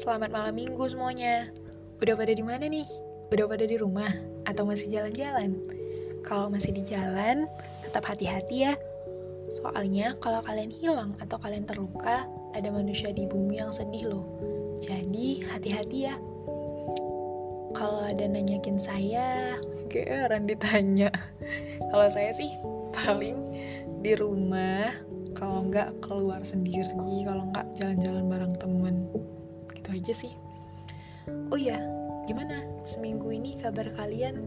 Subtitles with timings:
[0.00, 1.52] Selamat malam minggu semuanya.
[2.00, 2.88] Udah pada di mana nih?
[3.36, 4.08] Udah pada di rumah
[4.48, 5.60] atau masih jalan-jalan?
[6.24, 7.44] Kalau masih di jalan,
[7.84, 8.80] tetap hati-hati ya.
[9.60, 12.24] Soalnya kalau kalian hilang atau kalian terluka,
[12.56, 14.24] ada manusia di bumi yang sedih loh.
[14.80, 16.16] Jadi hati-hati ya.
[17.76, 19.60] Kalau ada nanyakin saya,
[19.92, 21.12] kegeran ditanya.
[21.92, 22.48] kalau saya sih
[22.96, 23.36] paling
[24.00, 24.96] di rumah,
[25.36, 26.88] kalau nggak keluar sendiri,
[27.28, 28.96] kalau nggak jalan-jalan bareng temen
[29.90, 30.32] gitu aja sih.
[31.50, 31.82] Oh iya
[32.30, 32.62] gimana?
[32.86, 34.38] Seminggu ini kabar kalian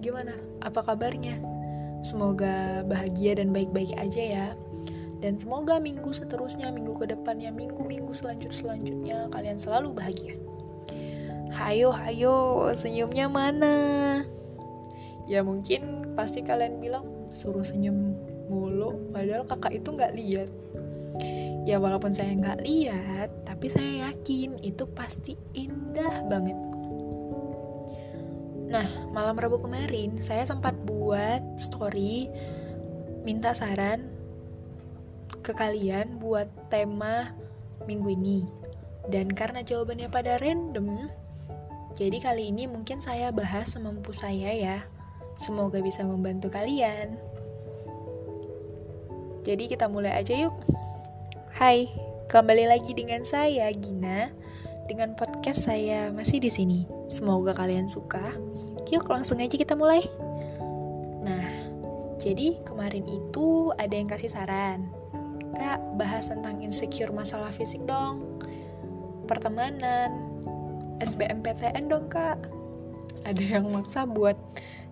[0.00, 0.32] gimana?
[0.64, 1.36] Apa kabarnya?
[2.02, 4.46] Semoga bahagia dan baik-baik aja ya.
[5.22, 10.34] Dan semoga minggu seterusnya minggu ke depannya minggu-minggu selanjut selanjutnya kalian selalu bahagia.
[11.52, 13.76] Hayo hayo senyumnya mana?
[15.30, 18.18] Ya mungkin pasti kalian bilang suruh senyum
[18.50, 20.50] mulu padahal kakak itu nggak lihat.
[21.62, 23.30] Ya walaupun saya nggak lihat
[23.62, 26.58] tapi saya yakin itu pasti indah banget.
[28.66, 32.26] Nah malam rabu kemarin saya sempat buat story
[33.22, 34.10] minta saran
[35.46, 37.38] ke kalian buat tema
[37.86, 38.50] minggu ini.
[39.06, 41.06] Dan karena jawabannya pada random
[41.94, 44.82] jadi kali ini mungkin saya bahas semampu saya ya.
[45.38, 47.14] Semoga bisa membantu kalian.
[49.46, 50.58] Jadi kita mulai aja yuk.
[51.54, 52.01] Hai,
[52.32, 54.32] kembali lagi dengan saya Gina
[54.88, 56.80] dengan podcast saya masih di sini.
[57.12, 58.32] Semoga kalian suka.
[58.88, 60.00] Yuk langsung aja kita mulai.
[61.20, 61.68] Nah,
[62.16, 64.88] jadi kemarin itu ada yang kasih saran.
[65.60, 68.24] Kak, bahas tentang insecure masalah fisik dong.
[69.28, 70.16] Pertemanan,
[71.04, 72.40] SBMPTN dong, Kak.
[73.28, 74.40] Ada yang maksa buat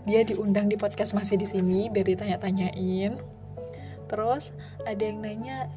[0.04, 3.16] dia diundang di podcast masih di sini biar ditanya-tanyain.
[4.12, 4.52] Terus
[4.84, 5.72] ada yang nanya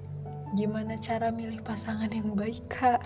[0.54, 3.02] gimana cara milih pasangan yang baik kak?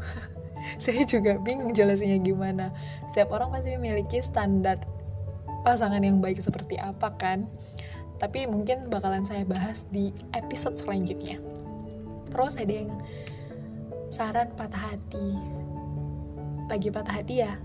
[0.82, 2.70] Saya juga bingung jelasinnya gimana.
[3.10, 4.78] Setiap orang pasti memiliki standar
[5.66, 7.48] pasangan yang baik seperti apa kan?
[8.22, 11.42] Tapi mungkin bakalan saya bahas di episode selanjutnya.
[12.30, 12.94] Terus ada yang
[14.14, 15.34] saran patah hati.
[16.70, 17.58] Lagi patah hati ya?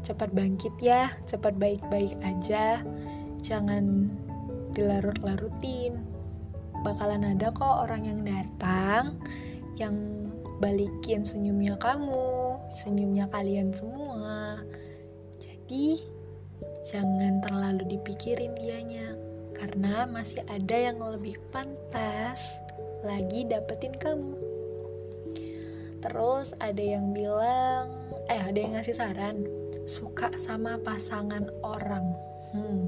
[0.00, 2.80] Cepat bangkit ya cepat baik-baik aja.
[3.44, 4.08] Jangan
[4.72, 6.15] dilarut-larutin
[6.86, 9.18] bakalan ada kok orang yang datang
[9.74, 9.96] yang
[10.62, 14.62] balikin senyumnya kamu, senyumnya kalian semua.
[15.42, 15.98] Jadi
[16.86, 19.18] jangan terlalu dipikirin dianya
[19.58, 22.38] karena masih ada yang lebih pantas
[23.02, 24.38] lagi dapetin kamu.
[26.06, 27.90] Terus ada yang bilang,
[28.30, 29.42] eh ada yang ngasih saran,
[29.90, 32.14] suka sama pasangan orang.
[32.54, 32.85] Hmm,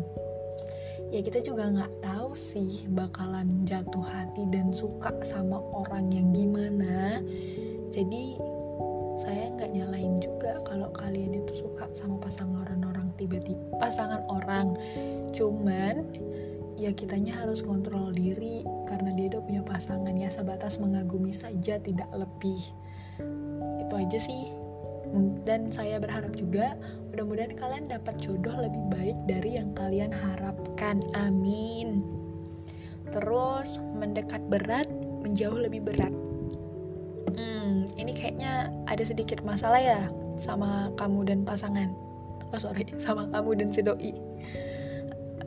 [1.09, 7.25] ya kita juga nggak tahu sih bakalan jatuh hati dan suka sama orang yang gimana.
[7.89, 8.37] Jadi
[9.19, 14.77] saya nggak nyalain juga kalau kalian itu suka sama pasangan orang-orang tiba-tiba pasangan orang.
[15.33, 16.05] Cuman
[16.79, 20.15] ya kitanya harus kontrol diri karena dia udah punya pasangan.
[20.15, 22.61] Ya sebatas mengagumi saja tidak lebih.
[23.81, 24.53] Itu aja sih.
[25.49, 26.77] Dan saya berharap juga
[27.19, 31.03] mudah-mudahan kalian dapat jodoh lebih baik dari yang kalian harapkan.
[31.19, 32.07] Amin.
[33.11, 34.87] Terus mendekat berat
[35.27, 36.15] menjauh lebih berat.
[37.35, 40.07] Hmm ini kayaknya ada sedikit masalah ya
[40.39, 41.91] sama kamu dan pasangan.
[42.55, 44.15] Oh sorry sama kamu dan si doi.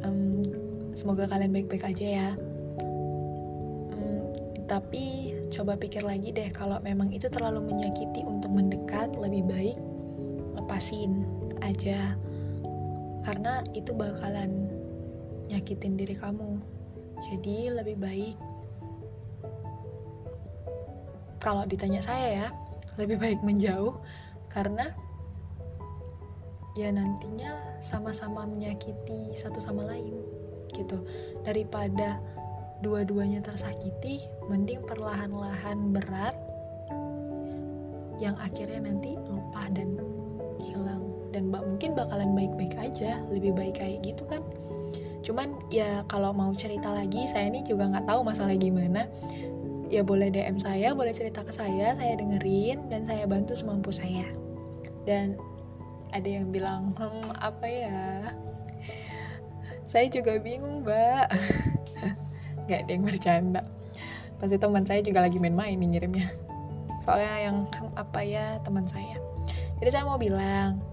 [0.03, 0.44] Um,
[0.92, 2.30] semoga kalian baik-baik aja ya.
[3.96, 4.28] Um,
[4.68, 9.80] tapi coba pikir lagi deh kalau memang itu terlalu menyakiti untuk mendekat lebih baik
[10.59, 12.17] lepasin aja.
[13.22, 14.69] Karena itu bakalan
[15.47, 16.57] nyakitin diri kamu.
[17.29, 18.35] Jadi lebih baik
[21.41, 22.47] kalau ditanya saya ya
[22.97, 23.97] lebih baik menjauh.
[24.51, 24.89] Karena
[26.75, 30.17] ya nantinya sama-sama menyakiti satu sama lain
[30.73, 31.03] gitu.
[31.46, 32.17] Daripada
[32.81, 36.34] dua-duanya tersakiti mending perlahan-lahan berat
[38.17, 39.97] yang akhirnya nanti lupa dan
[40.61, 44.43] hilang dan mbak mungkin bakalan baik-baik aja lebih baik kayak gitu kan.
[45.22, 49.07] Cuman ya kalau mau cerita lagi saya ini juga nggak tahu masalah gimana.
[49.91, 54.28] Ya boleh DM saya boleh cerita ke saya saya dengerin dan saya bantu semampu saya.
[55.07, 55.39] Dan
[56.11, 57.99] ada yang bilang hmm apa ya?
[59.87, 61.28] Saya juga bingung mbak.
[62.67, 63.61] Nggak ada yang bercanda.
[64.39, 66.28] Pasti teman saya juga lagi main-main nih ngirimnya.
[67.03, 68.57] Soalnya yang hem apa ya?
[68.63, 69.19] teman saya.
[69.81, 70.91] Jadi saya mau bilang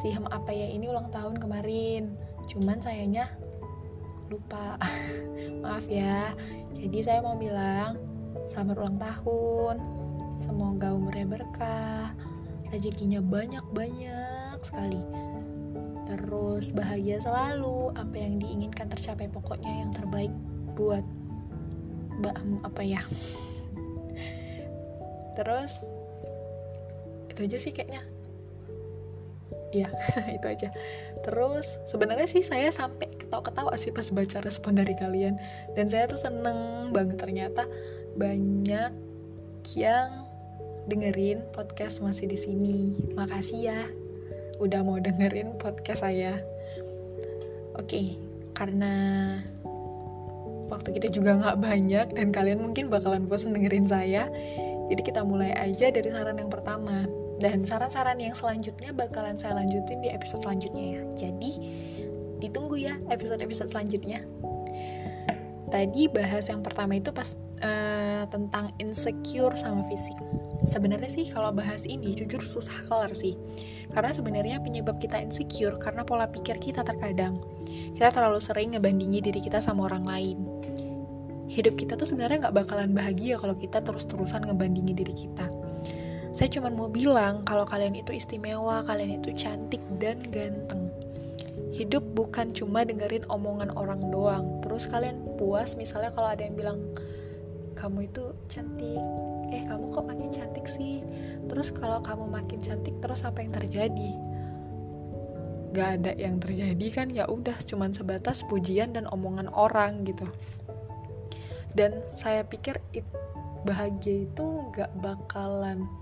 [0.00, 2.16] si hem apa ya ini ulang tahun kemarin.
[2.48, 3.28] Cuman sayanya
[4.32, 4.80] lupa.
[5.62, 6.32] Maaf ya.
[6.72, 8.00] Jadi saya mau bilang
[8.48, 9.76] selamat ulang tahun.
[10.40, 12.16] Semoga umurnya berkah.
[12.72, 15.02] Rezekinya banyak-banyak sekali.
[16.08, 17.92] Terus bahagia selalu.
[17.92, 20.32] Apa yang diinginkan tercapai pokoknya yang terbaik
[20.72, 21.04] buat
[22.18, 23.02] mbak apa ya.
[25.36, 25.80] Terus
[27.32, 28.04] itu aja sih kayaknya
[29.72, 29.88] ya
[30.36, 30.68] itu aja.
[31.24, 35.40] Terus sebenarnya sih saya sampai ketawa-ketawa sih pas baca respon dari kalian.
[35.74, 37.64] Dan saya tuh seneng banget ternyata
[38.14, 38.92] banyak
[39.74, 40.28] yang
[40.86, 42.78] dengerin podcast masih di sini.
[43.16, 43.80] Makasih ya
[44.60, 46.38] udah mau dengerin podcast saya.
[47.80, 48.20] Oke
[48.52, 48.94] karena
[50.72, 54.28] waktu kita juga nggak banyak dan kalian mungkin bakalan bosan dengerin saya
[54.88, 57.04] jadi kita mulai aja dari saran yang pertama
[57.42, 61.02] dan saran-saran yang selanjutnya bakalan saya lanjutin di episode selanjutnya ya.
[61.26, 61.50] Jadi
[62.38, 64.22] ditunggu ya episode-episode selanjutnya.
[65.66, 67.34] Tadi bahas yang pertama itu pas
[67.66, 70.14] uh, tentang insecure sama fisik.
[70.70, 73.34] Sebenarnya sih kalau bahas ini jujur susah kelar sih.
[73.90, 77.42] Karena sebenarnya penyebab kita insecure karena pola pikir kita terkadang.
[77.66, 80.38] Kita terlalu sering ngebandingi diri kita sama orang lain.
[81.50, 85.61] Hidup kita tuh sebenarnya nggak bakalan bahagia kalau kita terus-terusan ngebandingi diri kita
[86.42, 90.90] saya cuma mau bilang kalau kalian itu istimewa, kalian itu cantik dan ganteng.
[91.70, 94.58] Hidup bukan cuma dengerin omongan orang doang.
[94.58, 96.82] Terus kalian puas misalnya kalau ada yang bilang
[97.78, 98.98] kamu itu cantik,
[99.54, 101.06] eh kamu kok makin cantik sih.
[101.46, 104.10] Terus kalau kamu makin cantik terus apa yang terjadi?
[105.78, 110.26] Gak ada yang terjadi kan ya udah cuman sebatas pujian dan omongan orang gitu.
[111.70, 113.06] Dan saya pikir it,
[113.62, 116.01] bahagia itu gak bakalan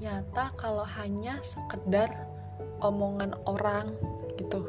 [0.00, 2.08] nyata kalau hanya sekedar
[2.80, 3.92] omongan orang
[4.40, 4.64] gitu.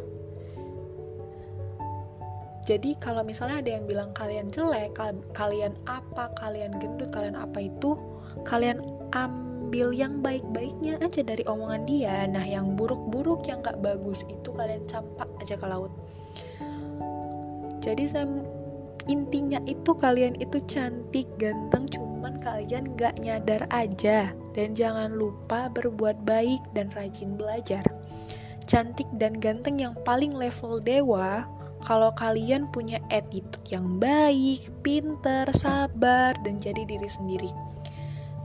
[2.62, 4.94] Jadi kalau misalnya ada yang bilang kalian jelek
[5.34, 7.98] kalian apa kalian gendut kalian apa itu
[8.46, 8.86] kalian
[9.18, 12.28] ambil yang baik-baiknya aja dari omongan dia.
[12.30, 15.90] Nah yang buruk-buruk yang gak bagus itu kalian campak aja ke laut.
[17.82, 18.30] Jadi saya
[19.10, 22.11] intinya itu kalian itu cantik ganteng cuman
[22.42, 27.86] kalian gak nyadar aja dan jangan lupa berbuat baik dan rajin belajar
[28.72, 31.44] cantik dan ganteng yang paling level dewa
[31.82, 37.52] kalau kalian punya attitude yang baik, pinter, sabar, dan jadi diri sendiri.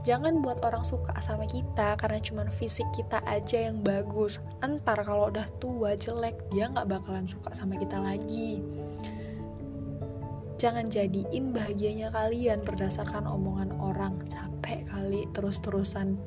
[0.03, 4.39] Jangan buat orang suka sama kita karena cuma fisik kita aja yang bagus.
[4.63, 8.63] Entar kalau udah tua jelek, dia nggak bakalan suka sama kita lagi.
[10.57, 14.17] Jangan jadiin bahagianya kalian berdasarkan omongan orang.
[14.25, 16.17] Capek kali terus-terusan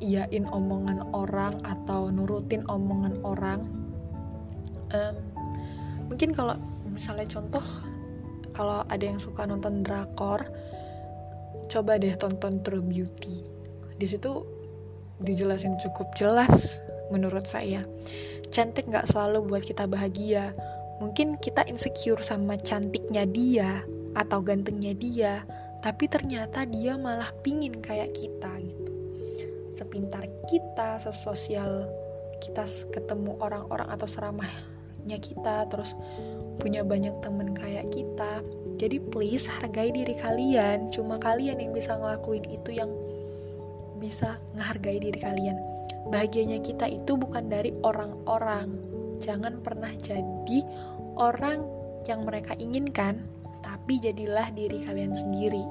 [0.00, 3.64] iyain omongan orang atau nurutin omongan orang.
[4.92, 5.16] Um,
[6.12, 6.60] mungkin kalau
[6.92, 7.64] misalnya contoh
[8.52, 10.44] kalau ada yang suka nonton drakor,
[11.72, 13.40] coba deh tonton True Beauty.
[13.96, 14.44] Di situ
[15.16, 17.88] dijelasin cukup jelas menurut saya.
[18.52, 20.52] Cantik nggak selalu buat kita bahagia
[21.00, 23.80] Mungkin kita insecure sama cantiknya dia
[24.12, 25.42] atau gantengnya dia,
[25.80, 28.92] tapi ternyata dia malah pingin kayak kita gitu.
[29.72, 31.88] Sepintar kita, sesosial
[32.44, 35.96] kita ketemu orang-orang atau seramahnya kita, terus
[36.60, 38.44] punya banyak temen kayak kita.
[38.76, 40.92] Jadi please hargai diri kalian.
[40.92, 42.92] Cuma kalian yang bisa ngelakuin itu yang
[43.96, 45.56] bisa menghargai diri kalian.
[46.12, 48.89] Bahagianya kita itu bukan dari orang-orang.
[49.20, 50.64] Jangan pernah jadi
[51.20, 51.60] orang
[52.08, 53.22] yang mereka inginkan,
[53.60, 55.64] tapi jadilah diri kalian sendiri.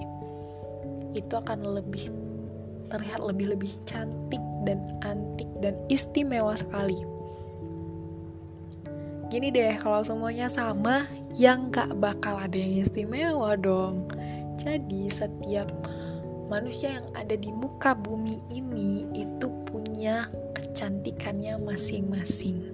[1.17, 2.13] Itu akan lebih
[2.89, 6.97] terlihat lebih-lebih cantik dan antik dan istimewa sekali.
[9.29, 11.05] Gini deh, kalau semuanya sama,
[11.37, 14.09] yang gak bakal ada yang istimewa dong.
[14.57, 15.69] Jadi setiap
[16.49, 20.25] manusia yang ada di muka bumi ini itu punya
[20.57, 22.68] kecantikannya masing-masing.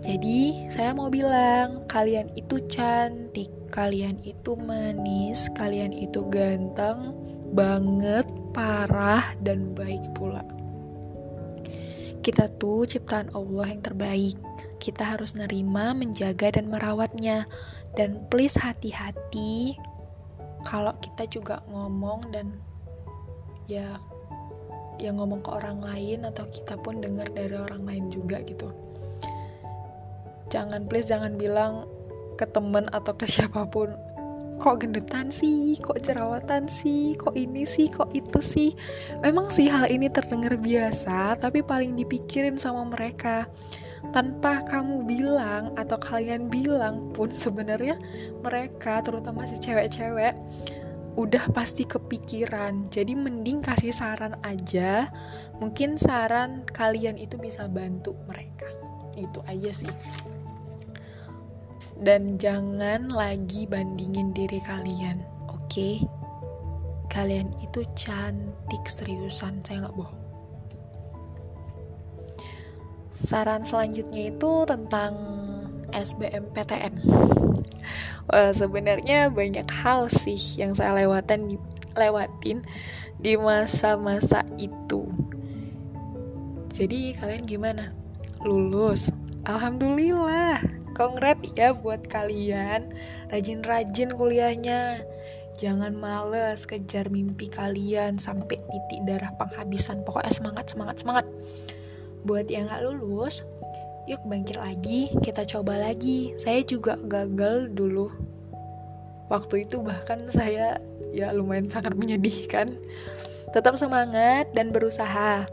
[0.00, 7.12] Jadi, saya mau bilang, kalian itu cantik, kalian itu manis, kalian itu ganteng
[7.52, 8.24] banget,
[8.56, 10.40] parah, dan baik pula.
[12.24, 14.36] Kita tuh ciptaan Allah yang terbaik.
[14.80, 17.44] Kita harus nerima, menjaga, dan merawatnya.
[17.92, 19.76] Dan please hati-hati
[20.64, 22.60] kalau kita juga ngomong dan
[23.68, 23.96] ya
[25.00, 28.68] ya ngomong ke orang lain atau kita pun dengar dari orang lain juga gitu
[30.50, 31.86] jangan please jangan bilang
[32.36, 33.94] ke temen atau ke siapa pun
[34.60, 38.70] kok gendutan sih, kok jerawatan sih, kok ini sih, kok itu sih.
[39.24, 43.48] Memang sih hal ini terdengar biasa, tapi paling dipikirin sama mereka.
[44.12, 47.96] Tanpa kamu bilang atau kalian bilang pun sebenarnya
[48.44, 50.36] mereka, terutama si cewek-cewek,
[51.16, 52.84] udah pasti kepikiran.
[52.92, 55.08] Jadi mending kasih saran aja.
[55.56, 58.68] Mungkin saran kalian itu bisa bantu mereka.
[59.16, 59.92] Itu aja sih.
[62.00, 65.20] Dan jangan lagi bandingin diri kalian.
[65.52, 65.68] Oke?
[65.68, 65.94] Okay?
[67.12, 70.20] Kalian itu cantik seriusan, saya nggak bohong.
[73.20, 75.12] Saran selanjutnya itu tentang
[75.92, 77.04] SBMPTN.
[78.30, 81.60] Wah, sebenarnya banyak hal sih yang saya lewatin
[81.98, 82.64] lewatin
[83.20, 85.04] di masa-masa itu.
[86.72, 87.92] Jadi kalian gimana?
[88.40, 89.12] Lulus?
[89.44, 90.79] Alhamdulillah.
[90.96, 92.92] Kongret ya buat kalian.
[93.30, 95.04] Rajin-rajin kuliahnya.
[95.60, 100.00] Jangan males kejar mimpi kalian sampai titik darah penghabisan.
[100.08, 101.26] Pokoknya semangat, semangat, semangat.
[102.24, 103.44] Buat yang gak lulus,
[104.08, 106.32] yuk bangkit lagi, kita coba lagi.
[106.40, 108.08] Saya juga gagal dulu.
[109.28, 110.80] Waktu itu bahkan saya
[111.12, 112.80] ya lumayan sangat menyedihkan.
[113.52, 115.46] Tetap semangat dan berusaha.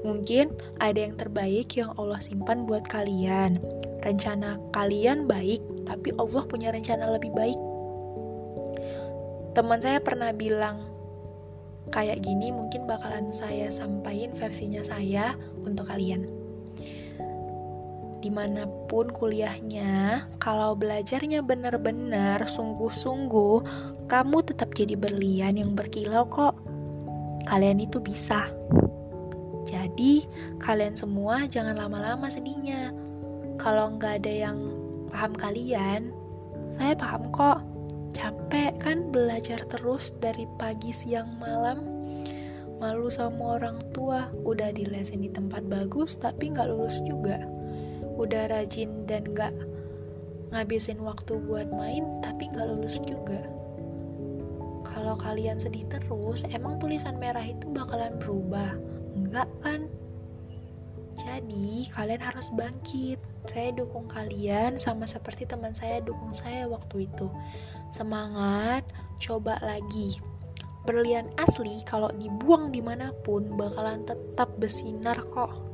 [0.00, 3.60] Mungkin ada yang terbaik yang Allah simpan buat kalian.
[4.00, 7.58] Rencana kalian baik, tapi Allah punya rencana lebih baik.
[9.52, 10.88] Teman saya pernah bilang,
[11.92, 15.34] kayak gini mungkin bakalan saya sampaikan versinya saya
[15.66, 16.40] untuk kalian
[18.20, 23.64] di mana pun kuliahnya, kalau belajarnya benar-benar sungguh-sungguh,
[24.06, 26.52] kamu tetap jadi berlian yang berkilau kok.
[27.48, 28.52] Kalian itu bisa.
[29.64, 30.28] Jadi,
[30.60, 32.92] kalian semua jangan lama-lama sedihnya.
[33.60, 34.58] Kalau nggak ada yang
[35.12, 36.16] paham kalian,
[36.80, 37.60] saya paham kok.
[38.16, 41.84] Capek kan belajar terus dari pagi siang malam?
[42.80, 47.36] Malu sama orang tua, udah dilesin di tempat bagus tapi nggak lulus juga.
[48.16, 49.52] Udah rajin dan gak
[50.56, 53.44] ngabisin waktu buat main tapi gak lulus juga.
[54.88, 58.72] Kalau kalian sedih terus emang tulisan merah itu bakalan berubah?
[59.12, 59.89] Enggak kan
[61.30, 67.30] jadi kalian harus bangkit saya dukung kalian sama seperti teman saya dukung saya waktu itu
[67.94, 68.82] semangat
[69.22, 70.18] coba lagi
[70.82, 75.70] berlian asli kalau dibuang di mana pun bakalan tetap bersinar kok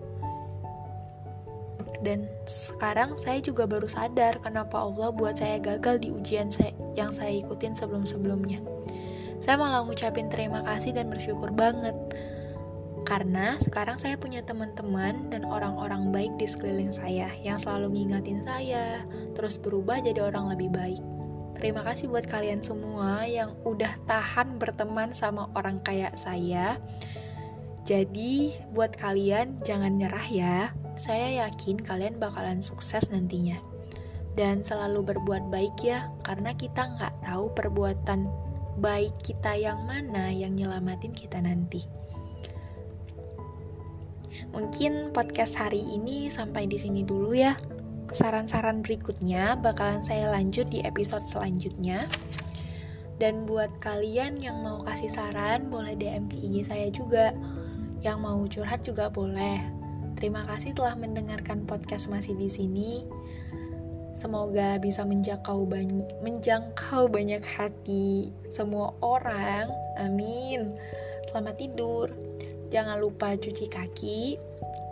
[2.05, 7.09] dan sekarang saya juga baru sadar kenapa Allah buat saya gagal di ujian saya, yang
[7.09, 8.61] saya ikutin sebelum-sebelumnya.
[9.41, 11.97] Saya malah ngucapin terima kasih dan bersyukur banget.
[13.07, 19.07] Karena sekarang saya punya teman-teman dan orang-orang baik di sekeliling saya yang selalu ngingatin saya,
[19.39, 20.99] terus berubah jadi orang lebih baik.
[21.57, 26.83] Terima kasih buat kalian semua yang udah tahan berteman sama orang kayak saya.
[27.87, 30.57] Jadi, buat kalian jangan nyerah ya.
[30.99, 33.63] Saya yakin kalian bakalan sukses nantinya.
[34.35, 38.27] Dan selalu berbuat baik ya, karena kita nggak tahu perbuatan
[38.83, 41.87] baik kita yang mana yang nyelamatin kita nanti.
[44.52, 47.57] Mungkin podcast hari ini sampai di sini dulu ya.
[48.14, 52.07] Saran-saran berikutnya bakalan saya lanjut di episode selanjutnya.
[53.16, 57.33] Dan buat kalian yang mau kasih saran, boleh DM ke IG saya juga.
[58.05, 59.59] Yang mau curhat juga boleh.
[60.16, 63.05] Terima kasih telah mendengarkan podcast masih di sini.
[64.16, 69.69] Semoga bisa menjangkau banyak, menjangkau banyak hati semua orang.
[70.00, 70.73] Amin.
[71.28, 72.09] Selamat tidur.
[72.71, 74.41] Jangan lupa cuci kaki,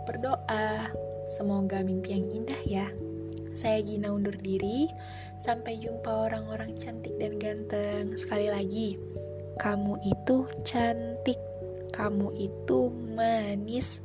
[0.07, 0.89] berdoa.
[1.33, 2.87] Semoga mimpi yang indah ya.
[3.55, 4.87] Saya Gina undur diri.
[5.43, 8.15] Sampai jumpa orang-orang cantik dan ganteng.
[8.17, 8.97] Sekali lagi,
[9.61, 11.37] kamu itu cantik.
[11.95, 14.03] Kamu itu manis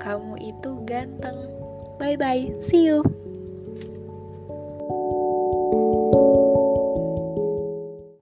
[0.00, 1.50] kamu itu ganteng.
[2.00, 3.21] Bye bye, see you.